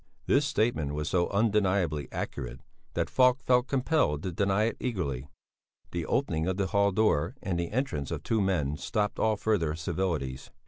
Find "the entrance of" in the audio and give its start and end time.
7.59-8.23